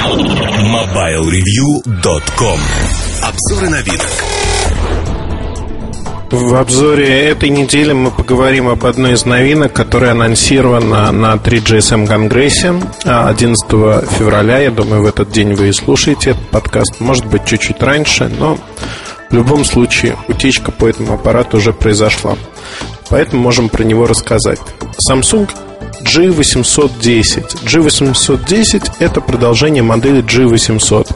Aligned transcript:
MobileReview.com 0.00 2.60
Обзоры 3.22 3.68
на 3.68 3.82
вид. 3.82 4.00
В 6.30 6.54
обзоре 6.54 7.28
этой 7.28 7.50
недели 7.50 7.92
мы 7.92 8.10
поговорим 8.10 8.68
об 8.68 8.86
одной 8.86 9.12
из 9.12 9.26
новинок, 9.26 9.74
которая 9.74 10.12
анонсирована 10.12 11.12
на 11.12 11.34
3GSM 11.34 12.06
Конгрессе 12.06 12.80
11 13.04 13.66
февраля. 14.18 14.60
Я 14.60 14.70
думаю, 14.70 15.02
в 15.02 15.06
этот 15.06 15.32
день 15.32 15.52
вы 15.52 15.68
и 15.68 15.72
слушаете 15.72 16.30
этот 16.30 16.48
подкаст. 16.48 16.98
Может 17.00 17.26
быть, 17.26 17.44
чуть-чуть 17.44 17.82
раньше, 17.82 18.32
но 18.38 18.56
в 19.28 19.34
любом 19.34 19.66
случае 19.66 20.16
утечка 20.28 20.72
по 20.72 20.88
этому 20.88 21.12
аппарату 21.12 21.58
уже 21.58 21.74
произошла. 21.74 22.38
Поэтому 23.10 23.42
можем 23.42 23.68
про 23.68 23.84
него 23.84 24.06
рассказать. 24.06 24.60
Samsung 25.10 25.50
G810. 26.10 27.64
G810 27.64 28.92
это 28.98 29.20
продолжение 29.20 29.82
модели 29.82 30.22
G800. 30.22 31.08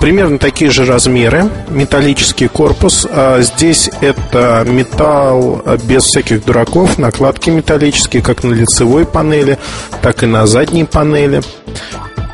Примерно 0.00 0.38
такие 0.38 0.70
же 0.70 0.84
размеры, 0.84 1.48
металлический 1.70 2.48
корпус. 2.48 3.06
А 3.10 3.40
здесь 3.40 3.90
это 4.00 4.64
металл 4.68 5.62
без 5.84 6.04
всяких 6.04 6.44
дураков, 6.44 6.98
накладки 6.98 7.50
металлические, 7.50 8.22
как 8.22 8.44
на 8.44 8.52
лицевой 8.52 9.06
панели, 9.06 9.58
так 10.02 10.22
и 10.22 10.26
на 10.26 10.46
задней 10.46 10.84
панели. 10.84 11.40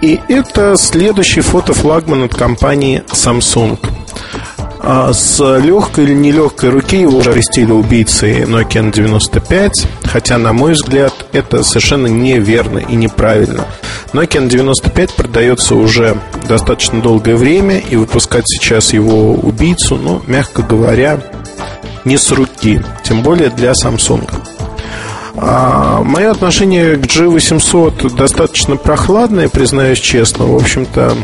И 0.01 0.21
это 0.29 0.77
следующий 0.77 1.43
фотофлагман 1.43 2.25
от 2.25 2.35
компании 2.35 3.05
Samsung. 3.13 3.79
А 4.85 5.13
с 5.13 5.39
легкой 5.61 6.05
или 6.05 6.15
нелегкой 6.15 6.71
руки 6.71 7.01
его 7.01 7.19
уже 7.19 7.31
арестили 7.31 7.71
убийцы 7.71 8.43
Nokia 8.43 8.91
N95, 8.91 9.71
хотя, 10.05 10.39
на 10.39 10.53
мой 10.53 10.73
взгляд, 10.73 11.15
это 11.31 11.63
совершенно 11.63 12.09
неверно 12.09 12.79
и 12.79 12.97
неправильно. 12.97 13.65
Nokia 14.13 14.49
N95 14.49 15.13
продается 15.17 15.77
уже 15.77 16.17
достаточно 16.49 17.01
долгое 17.01 17.37
время, 17.37 17.79
и 17.79 17.95
выпускать 17.95 18.49
сейчас 18.49 18.93
его 18.93 19.35
убийцу, 19.35 19.97
ну, 19.97 20.21
мягко 20.27 20.63
говоря, 20.63 21.21
не 22.05 22.19
с 22.19 22.33
руки, 22.33 22.83
тем 23.05 23.23
более 23.23 23.51
для 23.51 23.73
Samsung. 23.73 24.29
А, 25.37 26.03
мое 26.03 26.33
отношение 26.33 26.97
к 26.97 27.07
G800 27.07 28.17
достаточно 28.17 28.77
прохладное, 28.77 29.49
признаюсь 29.49 30.01
честно. 30.01 30.47
В 30.47 30.57
общем-то, 30.57 31.17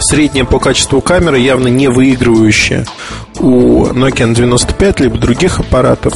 средняя 0.00 0.44
по 0.44 0.58
качеству 0.58 1.00
камеры, 1.00 1.38
явно 1.38 1.68
не 1.68 1.88
выигрывающая 1.88 2.84
у 3.38 3.86
Nokia 3.86 4.32
N95 4.34 5.02
либо 5.02 5.18
других 5.18 5.60
аппаратов. 5.60 6.14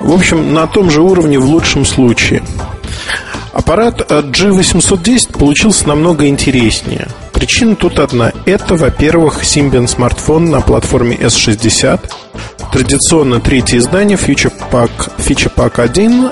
В 0.00 0.12
общем, 0.12 0.52
на 0.52 0.66
том 0.66 0.90
же 0.90 1.02
уровне 1.02 1.38
в 1.38 1.44
лучшем 1.44 1.84
случае. 1.84 2.42
Аппарат 3.52 4.00
G810 4.10 5.38
получился 5.38 5.86
намного 5.86 6.26
интереснее. 6.26 7.08
Причина 7.32 7.76
тут 7.76 7.98
одна. 7.98 8.32
Это, 8.46 8.76
во-первых, 8.76 9.42
Symbian 9.42 9.86
смартфон 9.86 10.50
на 10.50 10.60
платформе 10.60 11.16
S60. 11.16 12.00
Традиционно 12.72 13.40
третье 13.40 13.78
издание 13.78 14.16
Feature 14.16 14.52
Pack, 14.70 14.90
Feature 15.18 15.52
Pack 15.54 15.80
1. 15.80 16.30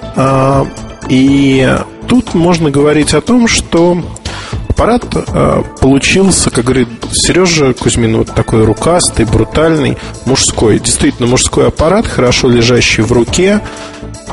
И 1.10 1.76
тут 2.08 2.34
можно 2.34 2.70
говорить 2.70 3.12
о 3.12 3.20
том, 3.20 3.48
что 3.48 4.02
аппарат 4.80 5.04
э, 5.14 5.62
получился, 5.82 6.50
как 6.50 6.64
говорит 6.64 6.88
Сережа 7.12 7.74
Кузьмин, 7.74 8.16
вот 8.16 8.34
такой 8.34 8.64
рукастый, 8.64 9.26
брутальный, 9.26 9.98
мужской. 10.24 10.78
Действительно, 10.78 11.28
мужской 11.28 11.68
аппарат, 11.68 12.06
хорошо 12.06 12.48
лежащий 12.48 13.02
в 13.02 13.12
руке, 13.12 13.60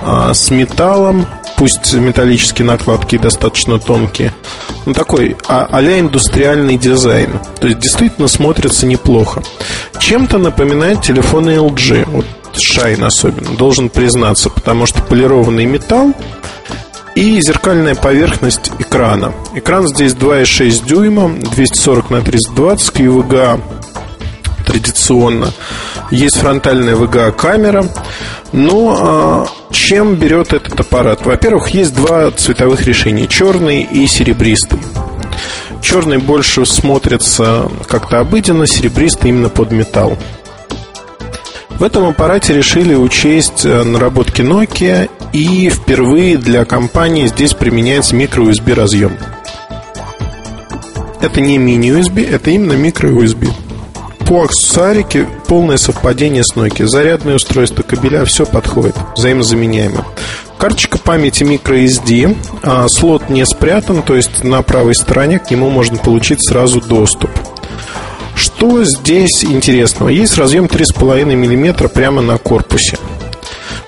э, 0.02 0.32
с 0.34 0.50
металлом, 0.50 1.26
пусть 1.58 1.94
металлические 1.94 2.66
накладки 2.66 3.18
достаточно 3.18 3.78
тонкие. 3.78 4.32
Ну, 4.86 4.94
такой 4.94 5.36
а- 5.50 5.68
а 5.70 5.82
индустриальный 5.82 6.78
дизайн. 6.78 7.42
То 7.60 7.68
есть, 7.68 7.80
действительно 7.80 8.30
смотрится 8.30 8.86
неплохо. 8.86 9.44
Чем-то 10.00 10.38
напоминает 10.38 11.02
телефоны 11.02 11.58
LG. 11.58 12.08
Вот 12.10 12.26
Shine 12.54 13.04
особенно, 13.04 13.58
должен 13.58 13.90
признаться, 13.90 14.50
потому 14.50 14.86
что 14.86 15.02
полированный 15.02 15.66
металл, 15.66 16.14
и 17.18 17.42
зеркальная 17.42 17.96
поверхность 17.96 18.72
экрана. 18.78 19.34
Экран 19.56 19.88
здесь 19.88 20.14
2,6 20.14 20.86
дюйма, 20.86 21.30
240 21.30 22.12
на 22.12 22.22
320 22.22 22.96
QVGA 22.96 23.62
традиционно. 24.68 25.52
Есть 26.12 26.38
фронтальная 26.38 26.96
VGA 26.96 27.32
камера. 27.32 27.86
Но 28.52 28.98
а, 29.00 29.48
чем 29.72 30.14
берет 30.14 30.54
этот 30.54 30.80
аппарат? 30.80 31.26
Во-первых, 31.26 31.70
есть 31.70 31.96
два 31.96 32.30
цветовых 32.30 32.86
решения: 32.86 33.26
черный 33.26 33.82
и 33.82 34.06
серебристый. 34.06 34.80
Черный 35.82 36.20
больше 36.20 36.68
смотрится 36.68 37.68
как-то 37.88 38.20
обыденно, 38.20 38.68
серебристый 38.68 39.32
именно 39.32 39.50
под 39.50 39.72
металл. 39.72 40.18
В 41.80 41.84
этом 41.84 42.06
аппарате 42.08 42.54
решили 42.54 42.94
учесть 42.94 43.66
э, 43.66 43.84
наработки 43.84 44.42
Nokia 44.42 45.10
и 45.38 45.70
впервые 45.70 46.38
для 46.38 46.66
компании 46.66 47.28
здесь 47.28 47.54
применяется 47.54 48.16
micro-USB 48.16 48.74
разъем. 48.74 49.18
Это 51.22 51.42
не 51.42 51.60
мини-USB, 51.60 52.28
это 52.28 52.50
именно 52.50 52.74
micro-USB. 52.74 53.52
По 54.28 54.46
аксессуарике 54.46 55.28
полное 55.48 55.78
совпадение 55.78 56.44
с 56.44 56.56
Nokia. 56.56 56.88
Зарядное 56.88 57.36
устройство, 57.36 57.84
кабеля, 57.84 58.26
все 58.26 58.48
подходит, 58.48 58.96
взаимозаменяемо. 59.16 60.06
Карточка 60.58 60.98
памяти 60.98 61.44
microSD, 61.44 62.36
а 62.64 62.88
слот 62.88 63.30
не 63.30 63.46
спрятан, 63.46 64.02
то 64.02 64.16
есть 64.16 64.44
на 64.44 64.64
правой 64.64 64.96
стороне 64.96 65.38
к 65.38 65.52
нему 65.52 65.70
можно 65.70 66.00
получить 66.00 66.44
сразу 66.44 66.82
доступ. 66.82 67.30
Что 68.34 68.84
здесь 68.84 69.46
интересного? 69.46 70.10
Есть 70.10 70.36
разъем 70.36 70.66
3,5 70.66 71.26
мм 71.26 71.90
прямо 71.90 72.24
на 72.24 72.40
корпусе. 72.40 72.98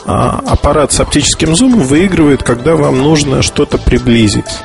а, 0.06 0.42
аппарат 0.46 0.92
с 0.92 1.00
оптическим 1.00 1.56
зумом 1.56 1.82
выигрывает, 1.82 2.44
когда 2.44 2.76
вам 2.76 2.98
нужно 2.98 3.42
что-то 3.42 3.78
приблизить. 3.78 4.60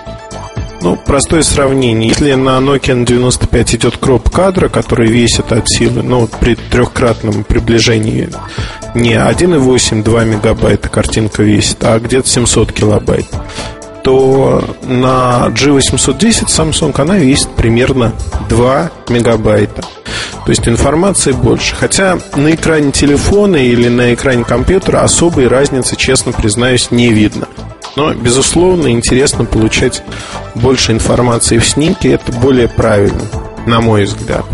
Ну, 0.82 0.96
простое 0.96 1.42
сравнение. 1.42 2.08
Если 2.08 2.34
на 2.34 2.58
Nokia 2.58 3.04
N95 3.04 3.76
идет 3.76 3.96
кроп 3.98 4.28
кадра, 4.30 4.68
который 4.68 5.08
весит 5.08 5.52
от 5.52 5.68
силы, 5.68 6.02
ну, 6.02 6.28
при 6.40 6.56
трехкратном 6.56 7.44
приближении 7.44 8.28
не 8.96 9.14
1,8, 9.14 10.02
2 10.02 10.24
мегабайта 10.24 10.88
картинка 10.88 11.44
весит, 11.44 11.84
а 11.84 12.00
где-то 12.00 12.28
700 12.28 12.72
килобайт, 12.72 13.26
то 14.02 14.64
на 14.82 15.46
G810 15.50 16.46
Samsung 16.46 17.00
она 17.00 17.16
весит 17.16 17.50
примерно 17.50 18.12
2 18.48 18.90
мегабайта. 19.08 19.82
То 20.44 20.50
есть 20.50 20.66
информации 20.66 21.30
больше. 21.30 21.76
Хотя 21.76 22.18
на 22.34 22.52
экране 22.52 22.90
телефона 22.90 23.54
или 23.54 23.88
на 23.88 24.12
экране 24.14 24.42
компьютера 24.42 25.02
особой 25.02 25.46
разницы, 25.46 25.94
честно 25.94 26.32
признаюсь, 26.32 26.90
не 26.90 27.10
видно. 27.12 27.46
Но, 27.96 28.14
безусловно, 28.14 28.90
интересно 28.90 29.44
получать 29.44 30.02
больше 30.54 30.92
информации 30.92 31.58
в 31.58 31.66
снимке. 31.66 32.12
Это 32.12 32.32
более 32.32 32.68
правильно, 32.68 33.22
на 33.66 33.80
мой 33.80 34.04
взгляд. 34.04 34.44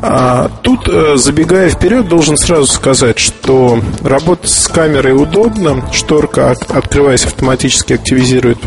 А 0.00 0.48
тут, 0.62 0.88
э, 0.88 1.16
забегая 1.16 1.70
вперед, 1.70 2.08
должен 2.08 2.36
сразу 2.36 2.66
сказать, 2.66 3.18
что 3.18 3.80
работать 4.02 4.50
с 4.50 4.68
камерой 4.68 5.20
удобно. 5.20 5.84
Шторка, 5.92 6.54
открываясь, 6.68 7.24
автоматически 7.24 7.94
активизирует 7.94 8.58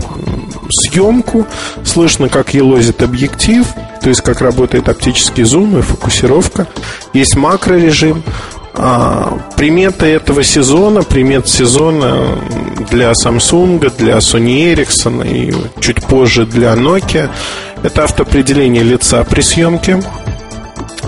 съемку. 0.69 1.47
Слышно, 1.85 2.27
как 2.27 2.53
елозит 2.53 3.01
объектив, 3.01 3.65
то 4.01 4.09
есть 4.09 4.21
как 4.21 4.41
работает 4.41 4.89
оптический 4.89 5.43
зум 5.43 5.77
и 5.77 5.81
фокусировка. 5.81 6.67
Есть 7.13 7.37
макрорежим. 7.37 8.23
А, 8.73 9.37
приметы 9.57 10.05
этого 10.05 10.43
сезона, 10.43 11.03
примет 11.03 11.47
сезона 11.47 12.37
для 12.89 13.11
Samsung, 13.11 13.91
для 13.97 14.17
Sony 14.17 14.73
Ericsson 14.73 15.27
и 15.27 15.53
чуть 15.81 16.03
позже 16.05 16.45
для 16.45 16.73
Nokia 16.73 17.29
это 17.83 18.03
автоопределение 18.03 18.83
лица 18.83 19.23
при 19.23 19.41
съемке. 19.41 20.01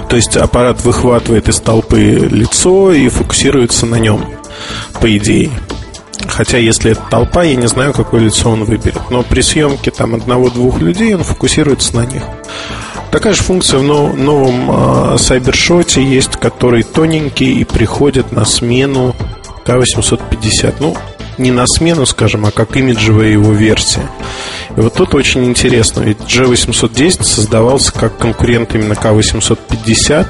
То 0.09 0.15
есть 0.15 0.35
аппарат 0.35 0.83
выхватывает 0.83 1.47
из 1.47 1.59
толпы 1.59 1.99
лицо 1.99 2.91
и 2.91 3.07
фокусируется 3.09 3.85
на 3.85 3.95
нем, 3.95 4.25
по 4.99 5.17
идее. 5.17 5.51
Хотя, 6.27 6.57
если 6.57 6.91
это 6.91 7.01
толпа, 7.09 7.43
я 7.43 7.55
не 7.55 7.67
знаю, 7.67 7.93
какое 7.93 8.21
лицо 8.21 8.49
он 8.49 8.63
выберет. 8.63 9.01
Но 9.09 9.23
при 9.23 9.41
съемке 9.41 9.91
там 9.91 10.15
одного-двух 10.15 10.79
людей 10.79 11.13
он 11.15 11.23
фокусируется 11.23 11.95
на 11.95 12.05
них. 12.05 12.23
Такая 13.13 13.33
же 13.33 13.43
функция 13.43 13.77
в 13.77 13.83
новом 13.83 14.71
э, 14.71 15.15
Cybershot 15.17 16.01
есть, 16.01 16.35
который 16.37 16.81
тоненький 16.81 17.59
и 17.59 17.63
приходит 17.63 18.31
на 18.31 18.43
смену 18.43 19.15
К850. 19.67 20.77
Ну, 20.79 20.97
не 21.37 21.51
на 21.51 21.67
смену, 21.67 22.07
скажем, 22.07 22.47
а 22.47 22.49
как 22.49 22.75
имиджевая 22.75 23.27
его 23.27 23.51
версия. 23.53 24.01
И 24.75 24.81
вот 24.81 24.95
тут 24.95 25.13
очень 25.13 25.45
интересно, 25.45 26.01
ведь 26.01 26.21
G810 26.21 27.21
создавался 27.23 27.93
как 27.93 28.17
конкурент 28.17 28.73
именно 28.73 28.93
К850 28.93 30.25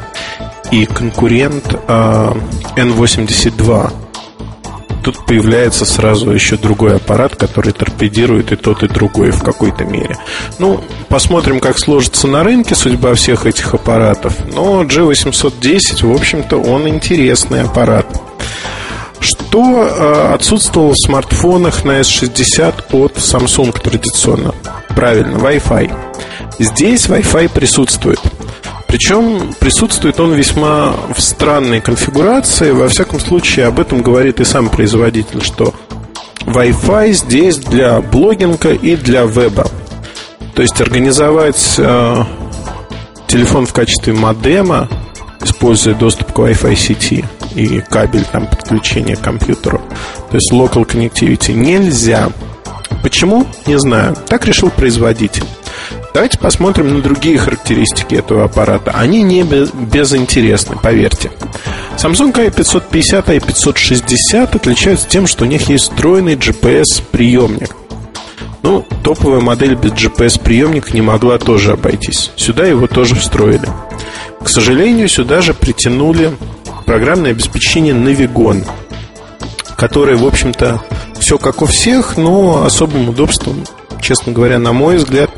и 0.71 0.85
конкурент 0.85 1.79
э, 1.87 2.33
N82 2.75 3.93
тут 5.03 5.25
появляется 5.25 5.85
сразу 5.85 6.31
еще 6.31 6.57
другой 6.57 6.95
аппарат, 6.95 7.35
который 7.35 7.73
торпедирует 7.73 8.51
и 8.51 8.55
тот, 8.55 8.83
и 8.83 8.87
другой 8.87 9.31
в 9.31 9.43
какой-то 9.43 9.83
мере. 9.85 10.17
Ну, 10.59 10.81
посмотрим, 11.09 11.59
как 11.59 11.77
сложится 11.77 12.27
на 12.27 12.43
рынке 12.43 12.75
судьба 12.75 13.13
всех 13.15 13.45
этих 13.45 13.73
аппаратов. 13.73 14.33
Но 14.53 14.83
G810, 14.83 16.07
в 16.07 16.15
общем-то, 16.15 16.57
он 16.57 16.87
интересный 16.87 17.61
аппарат. 17.61 18.05
Что 19.19 19.85
э, 19.85 20.33
отсутствовало 20.33 20.93
в 20.93 21.05
смартфонах 21.05 21.85
на 21.85 21.99
S60 21.99 22.73
от 22.91 23.17
Samsung 23.17 23.71
традиционно? 23.79 24.53
Правильно, 24.95 25.37
Wi-Fi. 25.37 25.91
Здесь 26.59 27.07
Wi-Fi 27.07 27.49
присутствует. 27.49 28.19
Причем 28.93 29.55
присутствует 29.59 30.19
он 30.19 30.33
весьма 30.33 30.93
в 31.15 31.19
странной 31.19 31.81
конфигурации. 31.81 32.69
Во 32.69 32.87
всяком 32.87 33.19
случае, 33.19 33.65
об 33.65 33.79
этом 33.79 34.03
говорит 34.03 34.39
и 34.39 34.45
сам 34.45 34.69
производитель, 34.69 35.41
что 35.41 35.73
Wi-Fi 36.41 37.13
здесь 37.13 37.57
для 37.57 38.01
блогинга 38.01 38.71
и 38.71 38.95
для 38.95 39.23
веба. 39.23 39.65
То 40.53 40.61
есть 40.61 40.79
организовать 40.79 41.73
э, 41.79 42.23
телефон 43.25 43.65
в 43.65 43.73
качестве 43.73 44.13
модема, 44.13 44.87
используя 45.41 45.95
доступ 45.95 46.31
к 46.31 46.37
Wi-Fi 46.37 46.75
сети 46.75 47.25
и 47.55 47.81
кабель 47.81 48.25
там 48.31 48.45
подключения 48.45 49.15
к 49.15 49.21
компьютеру, 49.21 49.81
то 50.29 50.37
есть 50.37 50.53
local 50.53 50.85
connectivity, 50.85 51.53
нельзя. 51.53 52.29
Почему? 53.01 53.47
Не 53.65 53.79
знаю. 53.79 54.15
Так 54.27 54.45
решил 54.45 54.69
производитель. 54.69 55.45
Давайте 56.13 56.37
посмотрим 56.37 56.93
на 56.93 57.01
другие 57.01 57.39
характеристики 57.39 58.15
этого 58.15 58.43
аппарата. 58.43 58.91
Они 58.91 59.23
не 59.23 59.41
безинтересны, 59.41 60.75
поверьте. 60.75 61.31
Samsung 61.97 62.33
i550 62.33 63.35
и 63.35 63.39
i560 63.39 64.55
отличаются 64.55 65.07
тем, 65.09 65.25
что 65.25 65.45
у 65.45 65.47
них 65.47 65.69
есть 65.69 65.85
встроенный 65.85 66.35
GPS-приемник. 66.35 67.75
Ну, 68.61 68.85
топовая 69.03 69.41
модель 69.41 69.75
без 69.75 69.91
GPS-приемника 69.91 70.93
не 70.93 71.01
могла 71.01 71.39
тоже 71.39 71.73
обойтись. 71.73 72.31
Сюда 72.35 72.65
его 72.65 72.87
тоже 72.87 73.15
встроили. 73.15 73.67
К 74.41 74.49
сожалению, 74.49 75.09
сюда 75.09 75.41
же 75.41 75.53
притянули 75.53 76.31
программное 76.85 77.31
обеспечение 77.31 77.93
Navigon, 77.93 78.65
которое, 79.75 80.15
в 80.15 80.25
общем-то, 80.25 80.81
все 81.19 81.37
как 81.37 81.61
у 81.61 81.65
всех, 81.65 82.17
но 82.17 82.63
особым 82.65 83.09
удобством, 83.09 83.63
честно 84.01 84.31
говоря, 84.31 84.59
на 84.59 84.73
мой 84.73 84.97
взгляд, 84.97 85.29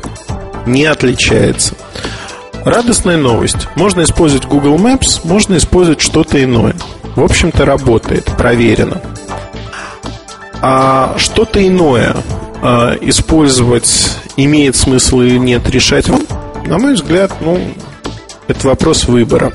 не 0.66 0.84
отличается. 0.84 1.74
Радостная 2.64 3.16
новость. 3.16 3.68
Можно 3.76 4.02
использовать 4.02 4.46
Google 4.46 4.76
Maps, 4.76 5.20
можно 5.24 5.56
использовать 5.56 6.00
что-то 6.00 6.42
иное. 6.42 6.74
В 7.14 7.22
общем-то, 7.22 7.64
работает, 7.64 8.24
проверено. 8.36 9.00
А 10.60 11.14
что-то 11.16 11.66
иное 11.66 12.16
а, 12.62 12.96
использовать 13.00 14.18
имеет 14.36 14.74
смысл 14.76 15.20
или 15.20 15.38
нет, 15.38 15.68
решать 15.70 16.08
вам, 16.08 16.22
на 16.66 16.78
мой 16.78 16.94
взгляд, 16.94 17.32
ну, 17.40 17.60
это 18.48 18.66
вопрос 18.66 19.04
выбора. 19.04 19.52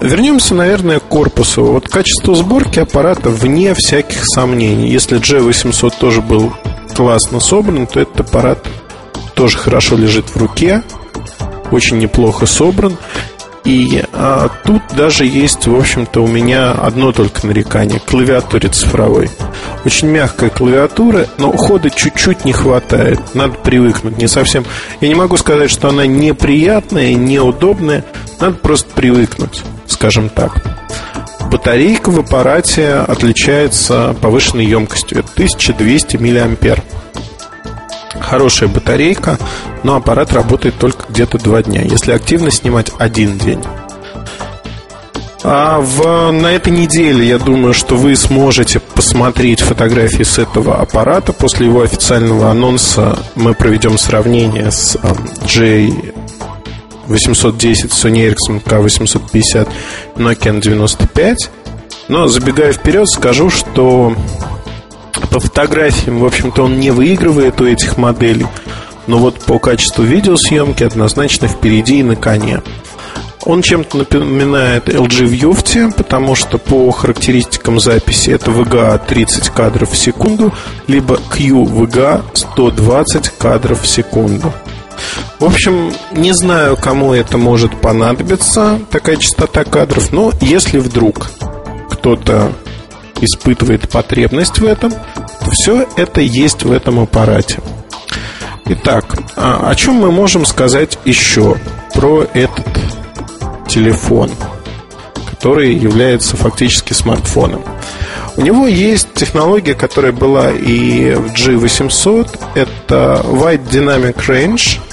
Вернемся, 0.00 0.54
наверное, 0.54 1.00
к 1.00 1.04
корпусу. 1.04 1.64
Вот 1.64 1.88
качество 1.88 2.34
сборки 2.34 2.78
аппарата 2.78 3.30
вне 3.30 3.74
всяких 3.74 4.24
сомнений. 4.24 4.90
Если 4.90 5.18
G800 5.18 5.94
тоже 5.98 6.20
был 6.20 6.52
классно 6.94 7.40
собран, 7.40 7.86
то 7.86 8.00
этот 8.00 8.20
аппарат 8.20 8.66
тоже 9.36 9.58
хорошо 9.58 9.96
лежит 9.96 10.30
в 10.30 10.36
руке, 10.38 10.82
очень 11.70 11.98
неплохо 11.98 12.46
собран. 12.46 12.96
И 13.64 14.02
а, 14.12 14.48
тут 14.64 14.80
даже 14.96 15.26
есть, 15.26 15.66
в 15.66 15.76
общем-то, 15.76 16.22
у 16.22 16.28
меня 16.28 16.70
одно 16.70 17.10
только 17.10 17.46
нарекание– 17.46 18.00
клавиатуре 18.06 18.68
цифровой. 18.68 19.28
Очень 19.84 20.08
мягкая 20.08 20.50
клавиатура, 20.50 21.26
но 21.38 21.50
хода 21.52 21.90
чуть-чуть 21.90 22.44
не 22.44 22.52
хватает. 22.52 23.20
Надо 23.34 23.54
привыкнуть. 23.54 24.18
Не 24.18 24.28
совсем. 24.28 24.64
Я 25.00 25.08
не 25.08 25.16
могу 25.16 25.36
сказать, 25.36 25.70
что 25.70 25.88
она 25.88 26.06
неприятная, 26.06 27.14
неудобная. 27.14 28.04
Надо 28.40 28.54
просто 28.54 28.88
привыкнуть, 28.94 29.62
скажем 29.88 30.28
так. 30.28 30.62
Батарейка 31.50 32.10
в 32.10 32.20
аппарате 32.20 32.94
отличается 32.94 34.14
повышенной 34.20 34.64
емкостью. 34.64 35.18
Это 35.18 35.28
1200 35.34 36.16
мАh 36.18 36.76
хорошая 38.26 38.68
батарейка, 38.68 39.38
но 39.82 39.96
аппарат 39.96 40.32
работает 40.32 40.76
только 40.78 41.04
где-то 41.08 41.38
два 41.38 41.62
дня. 41.62 41.82
Если 41.82 42.12
активно 42.12 42.50
снимать 42.50 42.90
один 42.98 43.38
день. 43.38 43.62
А 45.48 45.80
в, 45.80 46.32
на 46.32 46.48
этой 46.48 46.72
неделе 46.72 47.24
я 47.24 47.38
думаю, 47.38 47.72
что 47.72 47.94
вы 47.94 48.16
сможете 48.16 48.80
посмотреть 48.80 49.60
фотографии 49.60 50.24
с 50.24 50.38
этого 50.38 50.80
аппарата. 50.80 51.32
После 51.32 51.66
его 51.66 51.82
официального 51.82 52.50
анонса 52.50 53.16
мы 53.36 53.54
проведем 53.54 53.96
сравнение 53.96 54.72
с 54.72 54.98
J 55.46 55.88
810 57.06 57.92
Sony 57.92 58.28
Ericsson 58.28 58.60
K850 58.60 59.68
Nokia 60.16 60.60
95. 60.60 61.50
Но 62.08 62.26
забегая 62.26 62.72
вперед, 62.72 63.08
скажу, 63.08 63.50
что 63.50 64.14
по 65.30 65.40
фотографиям, 65.40 66.20
в 66.20 66.24
общем-то, 66.24 66.64
он 66.64 66.78
не 66.78 66.90
выигрывает 66.90 67.60
у 67.60 67.66
этих 67.66 67.96
моделей. 67.96 68.46
Но 69.06 69.18
вот 69.18 69.40
по 69.40 69.58
качеству 69.58 70.02
видеосъемки 70.02 70.82
однозначно 70.82 71.48
впереди 71.48 72.00
и 72.00 72.02
на 72.02 72.16
коне. 72.16 72.62
Он 73.44 73.62
чем-то 73.62 73.98
напоминает 73.98 74.88
LG 74.88 75.26
Vufti, 75.28 75.94
потому 75.96 76.34
что 76.34 76.58
по 76.58 76.90
характеристикам 76.90 77.78
записи 77.78 78.30
это 78.30 78.50
VGA 78.50 79.00
30 79.06 79.50
кадров 79.50 79.92
в 79.92 79.96
секунду, 79.96 80.52
либо 80.88 81.20
QVGA 81.30 82.24
120 82.34 83.28
кадров 83.38 83.82
в 83.82 83.86
секунду. 83.86 84.52
В 85.38 85.44
общем, 85.44 85.92
не 86.10 86.32
знаю, 86.32 86.76
кому 86.76 87.12
это 87.12 87.38
может 87.38 87.80
понадобиться, 87.80 88.80
такая 88.90 89.16
частота 89.16 89.62
кадров, 89.62 90.10
но 90.10 90.32
если 90.40 90.78
вдруг 90.78 91.30
кто-то 91.90 92.52
испытывает 93.20 93.88
потребность 93.88 94.58
в 94.58 94.64
этом, 94.64 94.90
то 94.92 95.50
все 95.50 95.86
это 95.96 96.20
есть 96.20 96.62
в 96.62 96.72
этом 96.72 97.00
аппарате. 97.00 97.60
Итак, 98.66 99.16
а 99.36 99.70
о 99.70 99.74
чем 99.74 99.94
мы 99.94 100.10
можем 100.10 100.44
сказать 100.44 100.98
еще 101.04 101.56
про 101.94 102.26
этот 102.34 102.66
телефон, 103.68 104.30
который 105.30 105.74
является 105.74 106.36
фактически 106.36 106.92
смартфоном? 106.92 107.62
У 108.36 108.42
него 108.42 108.66
есть 108.66 109.14
технология, 109.14 109.74
которая 109.74 110.12
была 110.12 110.50
и 110.50 111.14
в 111.14 111.32
G800, 111.32 112.38
это 112.54 113.22
Wide 113.24 113.68
Dynamic 113.70 114.16
Range– 114.26 114.80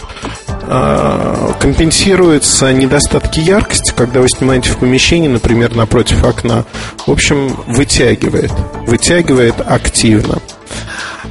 компенсируются 1.60 2.72
недостатки 2.72 3.40
яркости, 3.40 3.94
когда 3.96 4.22
вы 4.22 4.30
снимаете 4.30 4.72
в 4.72 4.78
помещении, 4.78 5.28
например, 5.28 5.76
напротив 5.76 6.24
окна. 6.24 6.66
В 7.06 7.12
общем, 7.12 7.56
вытягивает. 7.68 8.52
Вытягивает 8.88 9.56
активно. 9.66 10.40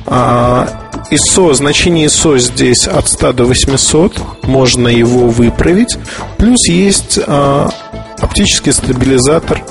А, 0.07 0.69
ISO, 1.11 1.53
значение 1.55 2.07
ISO 2.07 2.39
здесь 2.39 2.87
от 2.87 3.09
100 3.09 3.33
до 3.33 3.45
800, 3.45 4.45
можно 4.45 4.89
его 4.89 5.29
выправить. 5.29 5.97
Плюс 6.39 6.69
есть 6.69 7.19
а, 7.27 7.71
оптический 8.19 8.73
стабилизатор 8.73 9.63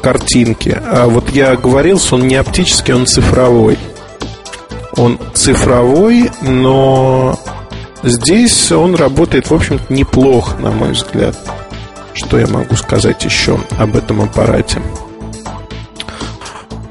картинки. 0.00 0.80
А 0.86 1.06
вот 1.06 1.30
я 1.30 1.56
говорил, 1.56 2.00
он 2.10 2.26
не 2.26 2.36
оптический, 2.36 2.94
он 2.94 3.06
цифровой. 3.06 3.78
Он 4.96 5.18
цифровой, 5.34 6.30
но 6.42 7.38
здесь 8.02 8.72
он 8.72 8.94
работает, 8.94 9.50
в 9.50 9.54
общем-то, 9.54 9.92
неплохо, 9.92 10.56
на 10.58 10.70
мой 10.70 10.92
взгляд. 10.92 11.36
Что 12.14 12.38
я 12.38 12.46
могу 12.46 12.76
сказать 12.76 13.24
еще 13.24 13.58
об 13.78 13.96
этом 13.96 14.20
аппарате? 14.20 14.82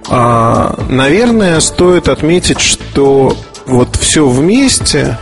А, 0.10 0.76
наверное, 0.90 1.60
стоит 1.60 2.10
отметить, 2.10 2.60
что 2.60 3.38
вот 3.68 3.96
все 3.96 4.28
вместе 4.28 5.18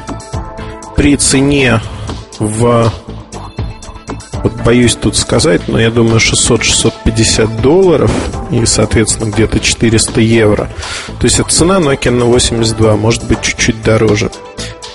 при 0.96 1.18
цене 1.18 1.82
в 2.40 2.92
вот 4.44 4.54
боюсь 4.64 4.96
тут 4.96 5.18
сказать, 5.18 5.68
но 5.68 5.80
я 5.80 5.92
думаю 5.92 6.20
600-650 6.20 7.62
долларов 7.62 8.12
и, 8.50 8.66
соответственно, 8.66 9.30
где-то 9.30 9.60
400 9.60 10.22
евро. 10.22 10.70
То 11.20 11.26
есть 11.26 11.40
это 11.40 11.50
цена 11.50 11.80
Nokia 11.80 12.12
на 12.12 12.26
82, 12.26 12.96
может 12.96 13.26
быть 13.26 13.42
чуть-чуть 13.42 13.82
дороже. 13.84 14.32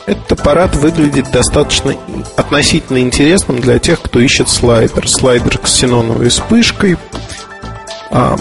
Этот 0.06 0.32
аппарат 0.32 0.74
выглядит 0.74 1.30
достаточно 1.30 1.94
относительно 2.36 2.98
интересным 2.98 3.60
для 3.60 3.78
тех, 3.78 4.00
кто 4.00 4.18
ищет 4.18 4.48
слайдер. 4.48 5.08
Слайдер 5.08 5.58
с 5.58 5.60
ксеноновой 5.60 6.28
вспышкой. 6.28 6.96
А, 8.10 8.36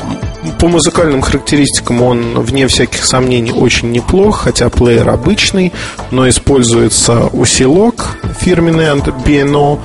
по 0.60 0.68
музыкальным 0.68 1.22
характеристикам 1.22 2.02
он, 2.02 2.42
вне 2.42 2.68
всяких 2.68 3.06
сомнений, 3.06 3.54
очень 3.54 3.92
неплох, 3.92 4.42
хотя 4.42 4.70
плеер 4.70 5.10
обычный, 5.10 5.72
но 6.10 6.28
используется 6.28 7.28
усилок 7.28 8.18
фирменный 8.40 8.90
от 8.90 9.08
B&O. 9.24 9.80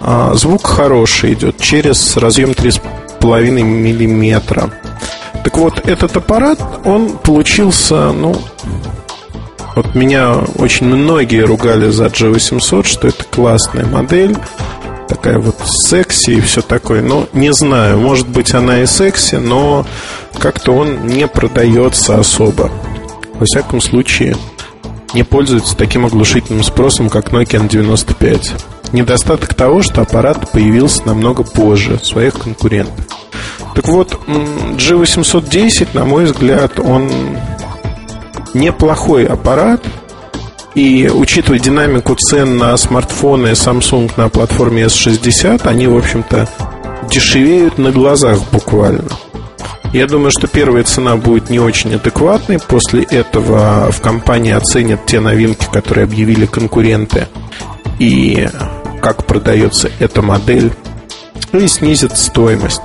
А, 0.00 0.34
звук 0.34 0.66
хороший 0.66 1.34
идет 1.34 1.58
через 1.58 2.16
разъем 2.16 2.50
3,5 2.50 3.62
миллиметра. 3.62 4.70
Так 5.44 5.56
вот, 5.56 5.86
этот 5.86 6.16
аппарат, 6.16 6.58
он 6.84 7.16
получился, 7.16 8.12
ну, 8.12 8.36
вот 9.74 9.94
меня 9.94 10.34
очень 10.56 10.86
многие 10.86 11.44
ругали 11.44 11.90
за 11.90 12.06
G800, 12.06 12.84
что 12.84 13.08
это 13.08 13.24
классная 13.24 13.86
модель, 13.86 14.36
такая 15.08 15.38
вот 15.38 15.56
секси 15.66 16.30
и 16.32 16.40
все 16.40 16.62
такое. 16.62 17.02
Но 17.02 17.28
не 17.32 17.52
знаю, 17.52 17.98
может 17.98 18.28
быть 18.28 18.54
она 18.54 18.80
и 18.82 18.86
секси, 18.86 19.36
но 19.36 19.86
как-то 20.38 20.72
он 20.72 21.06
не 21.06 21.26
продается 21.26 22.18
особо. 22.18 22.70
Во 23.34 23.46
всяком 23.46 23.80
случае, 23.80 24.36
не 25.14 25.22
пользуется 25.22 25.76
таким 25.76 26.06
оглушительным 26.06 26.62
спросом, 26.62 27.10
как 27.10 27.28
Nokia 27.28 27.66
N95. 27.68 28.50
Недостаток 28.92 29.54
того, 29.54 29.82
что 29.82 30.02
аппарат 30.02 30.50
появился 30.50 31.06
намного 31.06 31.42
позже 31.42 31.98
своих 32.02 32.34
конкурентов. 32.34 33.06
Так 33.74 33.88
вот, 33.88 34.18
G810, 34.26 35.88
на 35.94 36.04
мой 36.04 36.26
взгляд, 36.26 36.78
он 36.78 37.10
неплохой 38.54 39.24
аппарат. 39.24 39.82
И 40.74 41.10
учитывая 41.12 41.58
динамику 41.58 42.14
цен 42.14 42.56
на 42.56 42.76
смартфоны 42.76 43.48
Samsung 43.48 44.10
на 44.16 44.28
платформе 44.28 44.84
S60, 44.84 45.66
они, 45.66 45.86
в 45.86 45.96
общем-то, 45.96 46.48
дешевеют 47.10 47.78
на 47.78 47.92
глазах 47.92 48.38
буквально. 48.50 49.04
Я 49.92 50.06
думаю, 50.06 50.30
что 50.30 50.46
первая 50.46 50.84
цена 50.84 51.16
будет 51.16 51.50
не 51.50 51.60
очень 51.60 51.94
адекватной. 51.94 52.58
После 52.58 53.02
этого 53.02 53.92
в 53.92 54.00
компании 54.00 54.52
оценят 54.52 55.04
те 55.04 55.20
новинки, 55.20 55.66
которые 55.70 56.04
объявили 56.04 56.46
конкуренты, 56.46 57.28
и 57.98 58.48
как 59.02 59.26
продается 59.26 59.90
эта 59.98 60.22
модель, 60.22 60.72
и 61.52 61.66
снизят 61.66 62.16
стоимость. 62.16 62.80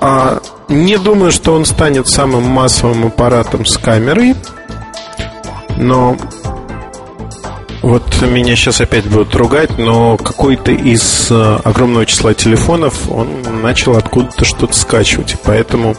А 0.00 0.40
не 0.68 0.98
думаю, 0.98 1.30
что 1.30 1.54
он 1.54 1.64
станет 1.64 2.08
самым 2.08 2.44
массовым 2.44 3.06
аппаратом 3.06 3.66
с 3.66 3.78
камерой, 3.78 4.34
но 5.76 6.16
вот 7.82 8.02
меня 8.22 8.56
сейчас 8.56 8.80
опять 8.80 9.06
будут 9.06 9.34
ругать, 9.36 9.78
но 9.78 10.16
какой-то 10.16 10.72
из 10.72 11.28
э, 11.30 11.58
огромного 11.62 12.04
числа 12.04 12.34
телефонов 12.34 13.08
он 13.08 13.62
начал 13.62 13.96
откуда-то 13.96 14.44
что-то 14.44 14.74
скачивать, 14.74 15.36
поэтому 15.44 15.96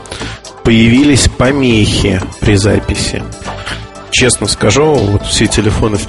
появились 0.63 1.29
помехи 1.29 2.21
при 2.41 2.57
записи. 2.57 3.23
Честно 4.11 4.47
скажу, 4.47 4.95
вот 4.95 5.25
все 5.27 5.47
телефоны 5.47 5.97
в 5.97 6.07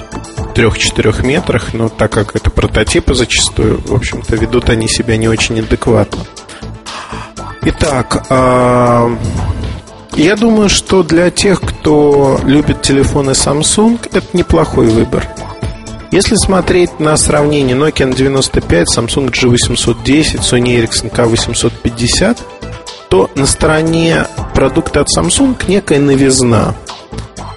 3-4 0.53 1.25
метрах, 1.25 1.73
но 1.73 1.87
так 1.87 2.11
как 2.11 2.35
это 2.35 2.49
прототипы 2.49 3.13
зачастую, 3.13 3.79
в 3.79 3.93
общем-то, 3.93 4.35
ведут 4.35 4.69
они 4.69 4.89
себя 4.89 5.15
не 5.15 5.29
очень 5.29 5.59
адекватно. 5.59 6.25
Итак, 7.61 8.25
а, 8.29 9.15
я 10.13 10.35
думаю, 10.35 10.69
что 10.69 11.03
для 11.03 11.29
тех, 11.29 11.61
кто 11.61 12.39
любит 12.43 12.81
телефоны 12.81 13.31
Samsung, 13.31 13.99
это 14.13 14.25
неплохой 14.35 14.87
выбор. 14.87 15.27
Если 16.11 16.35
смотреть 16.35 16.99
на 16.99 17.15
сравнение 17.17 17.77
Nokia 17.77 18.11
N95, 18.11 18.85
Samsung 18.85 19.29
G810, 19.29 20.39
Sony 20.39 20.81
Ericsson 20.81 21.11
K850, 21.11 22.37
то 23.09 23.29
на 23.35 23.45
стороне 23.45 24.25
продукта 24.55 25.01
от 25.01 25.07
Samsung 25.15 25.55
некая 25.67 25.99
новизна. 25.99 26.75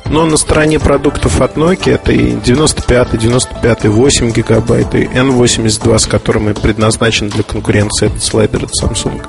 Но 0.07 0.27
на 0.27 0.37
стороне 0.37 0.79
продуктов 0.79 1.41
от 1.41 1.57
Nokia 1.57 1.95
это 1.95 2.13
и 2.13 2.33
95, 2.33 3.19
95, 3.19 3.85
8 3.85 4.33
гигабайт, 4.33 4.95
и 4.95 5.05
N82, 5.05 5.99
с 5.99 6.07
которым 6.07 6.51
и 6.51 6.53
предназначен 6.53 7.29
для 7.29 7.45
конкуренции 7.45 8.07
этот 8.07 8.23
слайдер 8.23 8.65
от 8.65 8.73
Samsung. 8.83 9.23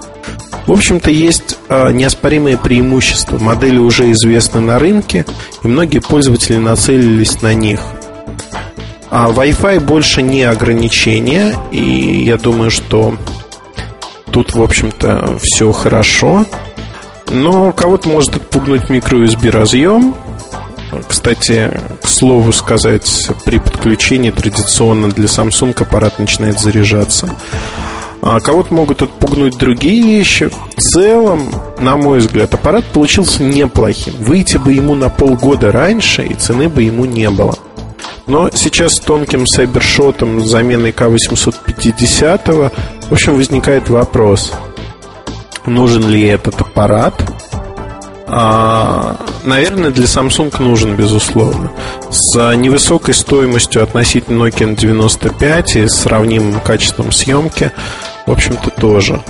В 0.66 0.72
общем-то, 0.72 1.12
есть 1.12 1.58
э, 1.68 1.92
неоспоримые 1.92 2.58
преимущества. 2.58 3.38
Модели 3.38 3.78
уже 3.78 4.12
известны 4.12 4.62
на 4.62 4.80
рынке, 4.80 5.26
и 5.64 5.68
многие 5.68 6.00
пользователи 6.00 6.58
нацелились 6.58 7.42
на 7.42 7.54
них. 7.54 7.82
А 9.10 9.30
Wi-Fi 9.30 9.80
больше 9.80 10.22
не 10.22 10.44
ограничение, 10.44 11.54
и 11.72 12.24
я 12.24 12.38
думаю, 12.38 12.72
что 12.72 13.16
тут, 14.32 14.56
в 14.56 14.62
общем-то, 14.62 15.38
все 15.42 15.72
хорошо. 15.72 16.46
Но 17.30 17.72
кого-то 17.72 18.10
может 18.10 18.36
отпугнуть 18.36 18.90
микро-USB 18.90 19.50
разъем. 19.52 20.16
Кстати, 21.08 21.72
к 22.02 22.08
слову 22.08 22.52
сказать, 22.52 23.30
при 23.46 23.60
подключении 23.60 24.32
традиционно 24.32 25.10
для 25.10 25.26
Samsung 25.26 25.80
аппарат 25.82 26.20
начинает 26.20 26.60
заряжаться. 26.60 27.30
А 28.26 28.40
кого-то 28.40 28.74
могут 28.74 29.02
отпугнуть 29.02 29.58
другие 29.58 30.02
вещи. 30.02 30.50
В 30.78 30.80
целом, 30.80 31.50
на 31.80 31.98
мой 31.98 32.20
взгляд, 32.20 32.54
аппарат 32.54 32.86
получился 32.86 33.44
неплохим. 33.44 34.14
Выйти 34.18 34.56
бы 34.56 34.72
ему 34.72 34.96
на 34.96 35.10
полгода 35.10 35.74
раньше, 35.74 36.24
и 36.24 36.34
цены 36.34 36.70
бы 36.70 36.84
ему 36.84 37.04
не 37.04 37.30
было. 37.30 37.54
Но 38.26 38.50
сейчас 38.54 38.94
с 38.94 39.00
тонким 39.02 39.46
сайбершотом, 39.46 40.40
с 40.40 40.50
заменой 40.50 40.92
К850, 40.92 42.72
в 43.10 43.12
общем, 43.12 43.36
возникает 43.36 43.90
вопрос, 43.90 44.54
нужен 45.66 46.08
ли 46.08 46.24
этот 46.24 46.62
аппарат. 46.62 47.14
А, 48.26 49.18
наверное, 49.44 49.92
для 49.92 50.06
Samsung 50.06 50.62
нужен, 50.62 50.96
безусловно. 50.96 51.72
С 52.10 52.56
невысокой 52.56 53.14
стоимостью 53.14 53.84
относительно 53.84 54.44
Nokia 54.46 54.76
95 54.76 55.76
и 55.76 55.88
сравнимым 55.88 56.60
качеством 56.62 57.12
съемки 57.12 57.72
в 58.26 58.32
общем-то, 58.32 58.70
тоже. 58.72 59.22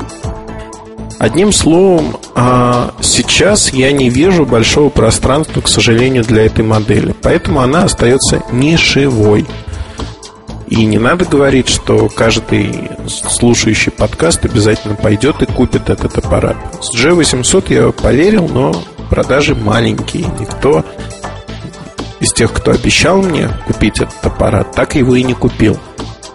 Одним 1.20 1.52
словом, 1.52 2.18
а, 2.36 2.94
сейчас 3.02 3.72
я 3.72 3.92
не 3.92 4.10
вижу 4.10 4.46
большого 4.46 4.90
пространства, 4.90 5.62
к 5.62 5.68
сожалению, 5.68 6.24
для 6.24 6.46
этой 6.46 6.66
модели. 6.66 7.16
Поэтому 7.22 7.62
она 7.62 7.84
остается 7.84 8.44
нишевой. 8.52 9.46
И 10.68 10.86
не 10.86 10.98
надо 10.98 11.26
говорить, 11.26 11.70
что 11.70 12.10
каждый 12.10 12.90
слушающий 13.08 13.92
подкаст 13.92 14.46
обязательно 14.46 14.96
пойдет 14.96 15.42
и 15.42 15.46
купит 15.46 15.90
этот 15.90 16.18
аппарат. 16.18 16.58
С 16.82 16.96
G800 16.96 17.74
я 17.74 17.92
поверил, 17.92 18.48
но 18.48 18.74
продажи 19.10 19.56
маленькие. 19.56 20.26
Никто 20.40 20.84
из 22.20 22.32
тех, 22.34 22.52
кто 22.54 22.72
обещал 22.72 23.22
мне 23.22 23.50
купить 23.68 24.00
этот 24.00 24.26
аппарат, 24.26 24.72
так 24.72 24.96
его 24.96 25.16
и 25.16 25.24
не 25.24 25.34
купил. 25.34 25.78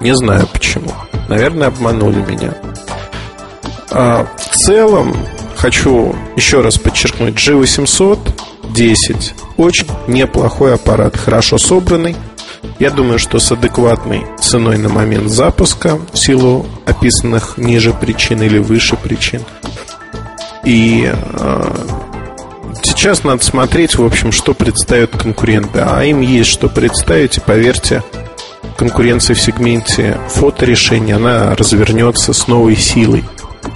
Не 0.00 0.14
знаю 0.14 0.46
почему. 0.52 0.92
Наверное, 1.28 1.68
обманули 1.68 2.20
меня. 2.28 2.54
А 3.90 4.26
в 4.36 4.56
целом, 4.56 5.16
хочу 5.56 6.14
еще 6.36 6.60
раз 6.60 6.78
подчеркнуть, 6.78 7.34
G800 7.34 8.18
10 8.70 9.34
очень 9.56 9.86
неплохой 10.06 10.74
аппарат, 10.74 11.16
хорошо 11.16 11.58
собранный. 11.58 12.16
Я 12.78 12.90
думаю, 12.90 13.18
что 13.18 13.38
с 13.38 13.50
адекватной 13.50 14.26
ценой 14.40 14.78
на 14.78 14.88
момент 14.88 15.28
запуска 15.30 15.98
в 16.12 16.16
силу 16.16 16.66
описанных 16.86 17.58
ниже 17.58 17.92
причин 17.92 18.42
или 18.42 18.58
выше 18.58 18.96
причин. 18.96 19.42
И 20.64 21.10
э, 21.12 21.74
сейчас 22.82 23.24
надо 23.24 23.44
смотреть, 23.44 23.96
в 23.96 24.04
общем, 24.04 24.32
что 24.32 24.54
представят 24.54 25.10
конкуренты. 25.10 25.80
А 25.80 26.04
им 26.04 26.20
есть 26.20 26.50
что 26.50 26.68
представить, 26.68 27.38
и 27.38 27.40
поверьте, 27.40 28.02
конкуренция 28.76 29.34
в 29.34 29.40
сегменте 29.40 30.18
фоторешений, 30.28 31.14
она 31.14 31.54
развернется 31.54 32.32
с 32.32 32.46
новой 32.48 32.76
силой. 32.76 33.24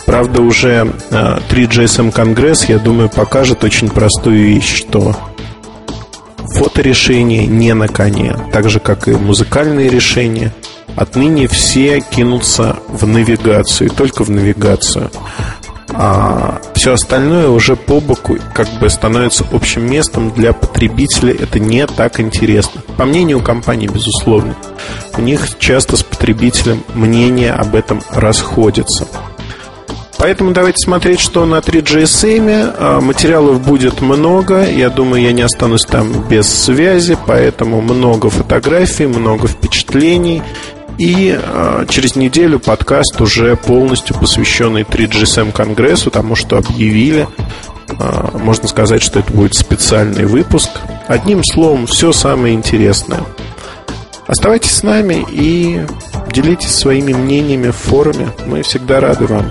Правда, 0.06 0.42
уже 0.42 0.92
3GSM 1.10 2.08
э, 2.08 2.12
Конгресс, 2.12 2.66
я 2.66 2.78
думаю, 2.78 3.08
покажет 3.08 3.64
очень 3.64 3.88
простую 3.88 4.44
вещь, 4.46 4.76
что 4.76 5.16
фоторешения 6.52 7.46
не 7.46 7.74
на 7.74 7.88
коне, 7.88 8.36
так 8.52 8.68
же, 8.68 8.80
как 8.80 9.08
и 9.08 9.12
музыкальные 9.12 9.88
решения. 9.88 10.52
Отныне 10.94 11.48
все 11.48 12.00
кинутся 12.00 12.76
в 12.88 13.06
навигацию, 13.06 13.90
только 13.90 14.24
в 14.24 14.30
навигацию. 14.30 15.10
А 15.94 16.60
все 16.74 16.94
остальное 16.94 17.48
уже 17.48 17.76
по 17.76 18.00
боку 18.00 18.38
как 18.54 18.68
бы 18.80 18.88
становится 18.88 19.44
общим 19.52 19.90
местом 19.90 20.30
для 20.30 20.52
потребителя. 20.52 21.34
Это 21.34 21.58
не 21.58 21.86
так 21.86 22.20
интересно. 22.20 22.82
По 22.96 23.04
мнению 23.04 23.40
компании, 23.40 23.88
безусловно. 23.88 24.56
У 25.16 25.20
них 25.20 25.58
часто 25.58 25.96
с 25.96 26.02
потребителем 26.02 26.82
мнение 26.94 27.52
об 27.52 27.74
этом 27.74 28.00
расходится. 28.10 29.06
Поэтому 30.22 30.52
давайте 30.52 30.78
смотреть, 30.78 31.18
что 31.18 31.44
на 31.46 31.56
3GSM. 31.56 32.76
А, 32.78 33.00
материалов 33.00 33.60
будет 33.60 34.02
много. 34.02 34.64
Я 34.64 34.88
думаю, 34.88 35.20
я 35.20 35.32
не 35.32 35.42
останусь 35.42 35.84
там 35.84 36.22
без 36.28 36.46
связи. 36.46 37.18
Поэтому 37.26 37.80
много 37.80 38.30
фотографий, 38.30 39.08
много 39.08 39.48
впечатлений. 39.48 40.44
И 40.96 41.36
э, 41.36 41.86
через 41.88 42.14
неделю 42.14 42.60
подкаст 42.60 43.20
уже 43.20 43.56
полностью 43.56 44.16
посвященный 44.16 44.82
3GSM 44.82 45.50
Конгрессу, 45.50 46.12
тому, 46.12 46.36
что 46.36 46.56
объявили. 46.56 47.26
Э, 47.98 48.38
можно 48.38 48.68
сказать, 48.68 49.02
что 49.02 49.18
это 49.18 49.32
будет 49.32 49.54
специальный 49.54 50.26
выпуск. 50.26 50.70
Одним 51.08 51.42
словом, 51.42 51.86
все 51.86 52.12
самое 52.12 52.54
интересное. 52.54 53.22
Оставайтесь 54.28 54.70
с 54.70 54.84
нами 54.84 55.26
и 55.32 55.84
делитесь 56.32 56.76
своими 56.76 57.12
мнениями 57.12 57.72
в 57.72 57.76
форуме. 57.76 58.28
Мы 58.46 58.62
всегда 58.62 59.00
рады 59.00 59.26
вам. 59.26 59.50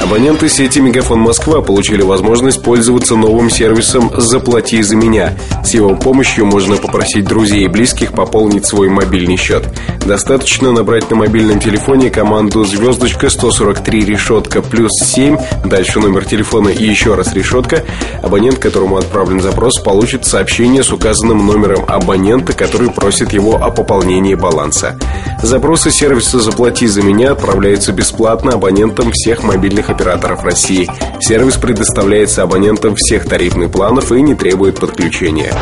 Абоненты 0.00 0.48
сети 0.48 0.78
Мегафон 0.78 1.18
Москва 1.18 1.60
получили 1.60 2.02
возможность 2.02 2.62
пользоваться 2.62 3.16
новым 3.16 3.50
сервисом 3.50 4.12
«Заплати 4.16 4.80
за 4.82 4.94
меня». 4.94 5.36
С 5.64 5.74
его 5.74 5.96
помощью 5.96 6.46
можно 6.46 6.76
попросить 6.76 7.24
друзей 7.24 7.64
и 7.64 7.68
близких 7.68 8.12
пополнить 8.12 8.64
свой 8.64 8.88
мобильный 8.88 9.36
счет. 9.36 9.64
Достаточно 10.06 10.70
набрать 10.70 11.10
на 11.10 11.16
мобильном 11.16 11.58
телефоне 11.58 12.10
команду 12.10 12.64
«Звездочка 12.64 13.28
143 13.28 14.04
решетка 14.04 14.62
плюс 14.62 14.92
7», 15.02 15.68
дальше 15.68 15.98
номер 15.98 16.24
телефона 16.24 16.68
и 16.68 16.84
еще 16.84 17.14
раз 17.14 17.34
решетка. 17.34 17.84
Абонент, 18.22 18.58
которому 18.58 18.96
отправлен 18.98 19.40
запрос, 19.40 19.80
получит 19.80 20.24
сообщение 20.24 20.84
с 20.84 20.92
указанным 20.92 21.44
номером 21.44 21.84
абонента, 21.88 22.52
который 22.52 22.90
просит 22.90 23.32
его 23.32 23.56
о 23.56 23.70
пополнении 23.70 24.36
баланса. 24.36 24.96
Запросы 25.42 25.92
сервиса 25.92 26.40
«Заплати 26.40 26.88
за 26.88 27.02
меня» 27.02 27.30
отправляются 27.32 27.92
бесплатно 27.92 28.52
абонентам 28.54 29.12
всех 29.12 29.44
мобильных 29.44 29.88
операторов 29.88 30.42
России. 30.42 30.90
Сервис 31.20 31.56
предоставляется 31.56 32.42
абонентам 32.42 32.96
всех 32.96 33.24
тарифных 33.24 33.70
планов 33.70 34.10
и 34.10 34.20
не 34.20 34.34
требует 34.34 34.80
подключения. 34.80 35.52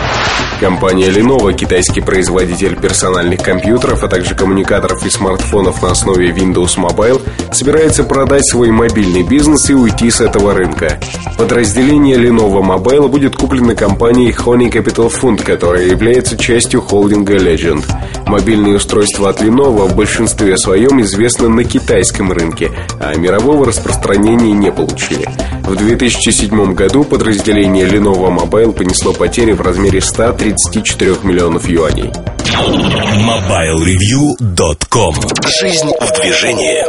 Компания 0.59 1.11
Lenovo, 1.11 1.53
китайский 1.53 2.01
производитель 2.01 2.77
персональных 2.77 3.43
компьютеров, 3.43 4.03
а 4.03 4.09
также 4.09 4.35
коммуникаторов 4.35 5.05
и 5.05 5.11
смартфонов 5.11 5.83
на 5.83 5.91
основе 5.91 6.31
Windows 6.31 6.79
Mobile, 6.79 7.21
собирается 7.53 8.05
продать 8.05 8.49
свой 8.49 8.71
мобильный 8.71 9.23
бизнес 9.23 9.69
и 9.69 9.75
уйти 9.75 10.11
с 10.11 10.23
этого 10.23 10.55
рынка. 10.55 10.99
Подразделение 11.37 12.17
Lenovo 12.17 12.63
Mobile 12.63 13.09
будет 13.09 13.37
куплено 13.37 13.75
компанией 13.75 14.33
Honey 14.33 14.73
Capital 14.73 15.13
Fund, 15.13 15.45
которая 15.45 15.85
является 15.85 16.39
частью 16.39 16.81
холдинга 16.81 17.37
Legend. 17.37 17.85
Мобильные 18.27 18.77
устройства 18.77 19.29
от 19.29 19.43
Lenovo 19.43 19.66
в 19.71 19.97
большинстве 19.97 20.57
своем 20.57 21.01
известны 21.03 21.49
на 21.49 21.65
китайском 21.65 22.33
рынке, 22.33 22.71
а 23.01 23.15
мирового 23.15 23.67
распространения 23.67 24.53
не 24.53 24.73
получили. 24.73 25.29
В 25.63 25.77
2007 25.77 26.75
году 26.75 27.05
подразделение 27.05 27.87
Lenovo 27.87 28.35
Mobile 28.35 28.73
понесло 28.73 29.13
потери 29.13 29.53
в 29.53 29.61
размере 29.61 30.01
134 30.01 31.17
миллионов 31.25 31.69
юаней. 31.69 32.11
MobileReview.com 32.47 35.15
Жизнь 35.61 35.93
в 36.01 36.13
движении 36.21 36.85